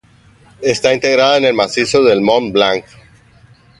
Está 0.63 0.95
integrada 0.95 1.37
en 1.37 1.45
el 1.45 1.53
Macizo 1.53 2.01
del 2.03 2.21
Mont 2.21 2.51
Blanc. 2.51 2.85